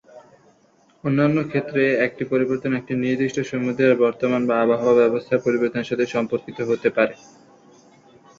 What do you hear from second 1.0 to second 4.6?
অন্যান্য ক্ষেত্রে, একটি পরিবর্তন একটি নির্দিষ্ট সমুদ্রের বর্তমান বা